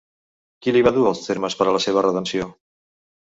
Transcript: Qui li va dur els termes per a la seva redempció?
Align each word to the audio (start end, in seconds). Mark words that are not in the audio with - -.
Qui 0.65 0.71
li 0.75 0.81
va 0.87 0.93
dur 0.95 1.03
els 1.09 1.21
termes 1.27 1.57
per 1.59 1.67
a 1.71 1.75
la 1.77 1.81
seva 1.87 2.05
redempció? 2.09 2.49